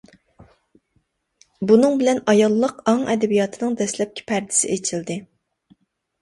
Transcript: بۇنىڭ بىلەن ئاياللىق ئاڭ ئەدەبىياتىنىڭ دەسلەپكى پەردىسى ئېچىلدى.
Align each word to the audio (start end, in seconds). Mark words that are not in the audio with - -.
بۇنىڭ 1.71 1.99
بىلەن 1.99 2.21
ئاياللىق 2.33 2.79
ئاڭ 2.93 3.05
ئەدەبىياتىنىڭ 3.13 3.77
دەسلەپكى 3.83 4.27
پەردىسى 4.33 4.73
ئېچىلدى. 4.77 5.21